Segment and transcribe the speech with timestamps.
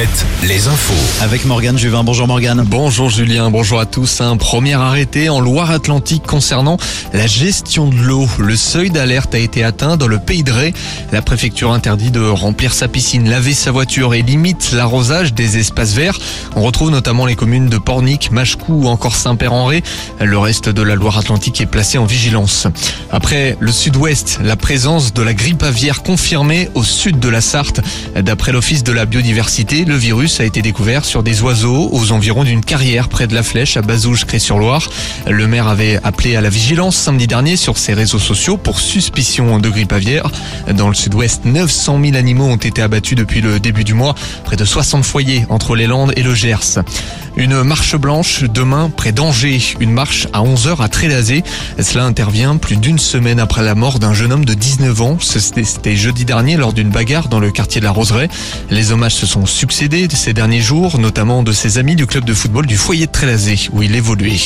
[0.00, 1.22] Alouette, les infos.
[1.22, 2.04] Avec Morgane Juvin.
[2.04, 2.64] Bonjour Morgane.
[2.66, 4.22] Bonjour Julien, bonjour à tous.
[4.22, 6.78] Un premier arrêté en Loire-Atlantique concernant
[7.12, 8.26] la gestion de l'eau.
[8.38, 10.72] Le seuil d'alerte a été atteint dans le Pays de Ré.
[11.12, 15.92] La préfecture interdit de remplir sa piscine, laver sa voiture et limite l'arrosage des espaces
[15.92, 16.18] verts.
[16.56, 19.82] On retrouve notamment les communes de Pornic, Machecou ou encore Saint-Père-en-Ré.
[20.20, 22.68] Le reste de la Loire-Atlantique est placé en vigilance.
[23.10, 27.80] Après le sud-ouest, la présence de la grippe aviaire confirmée au sud de la Sarthe.
[28.16, 32.44] D'après l'Office de la biodiversité, le virus a été découvert sur des oiseaux aux environs
[32.44, 34.88] d'une carrière près de la Flèche à Bazouges-Cré-sur-Loire.
[35.28, 39.58] Le maire avait appelé à la vigilance samedi dernier sur ses réseaux sociaux pour suspicion
[39.58, 40.30] de grippe aviaire.
[40.76, 44.14] Dans le sud-ouest, 900 000 animaux ont été abattus depuis le début du mois,
[44.44, 46.78] près de 60 foyers entre les Landes et le Gers.
[47.36, 51.42] Une marche blanche demain près d'Angers, une marche à 11h à Trélazé.
[51.80, 55.16] Cela intervient plus d'une semaine après la mort d'un jeune homme de 19 ans.
[55.20, 58.28] C'était jeudi dernier lors d'une bagarre dans le quartier de la Roseraie.
[58.70, 62.34] Les hommages se sont succédés ces derniers jours, notamment de ses amis du club de
[62.34, 64.40] football du foyer de Trélazé où il évoluait.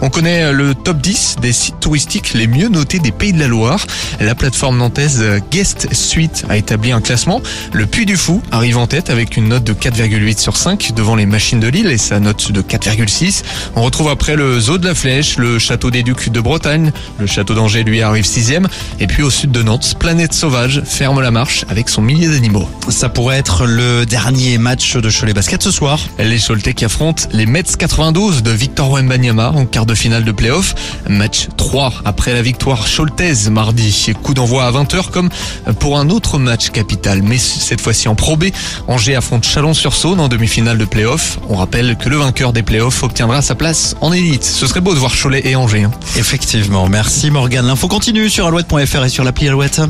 [0.00, 3.48] On connaît le top 10 des sites touristiques les mieux notés des Pays de la
[3.48, 3.86] Loire.
[4.20, 7.42] La plateforme nantaise Guest Suite a établi un classement.
[7.72, 11.16] Le Puy du Fou arrive en tête avec une note de 4,8 sur 5 devant
[11.16, 13.42] les machines de Lille et note de 4,6.
[13.76, 17.26] On retrouve après le Zoo de la Flèche, le Château des Ducs de Bretagne, le
[17.26, 18.68] Château d'Angers lui arrive sixième,
[18.98, 22.68] et puis au sud de Nantes, Planète Sauvage ferme la marche avec son millier d'animaux.
[22.88, 25.98] Ça pourrait être le dernier match de Cholet Basket ce soir.
[26.18, 30.32] Les Choletais qui affrontent les Mets 92 de Victor Wembanyama en quart de finale de
[30.32, 30.74] playoff.
[31.08, 34.12] Match 3 après la victoire choletaise mardi.
[34.22, 35.30] Coup d'envoi à 20h comme
[35.78, 38.46] pour un autre match capital, mais cette fois-ci en Pro B.
[38.88, 41.38] Angers affronte Chalon-sur-Saône en demi-finale de playoff.
[41.48, 44.42] On rappelle que le vainqueur des playoffs obtiendra sa place en élite.
[44.42, 45.84] Ce serait beau de voir Cholet et Angers.
[45.84, 45.92] Hein.
[46.16, 46.88] Effectivement.
[46.88, 47.66] Merci Morgane.
[47.66, 49.80] L'info continue sur alouette.fr et sur l'appli Alouette.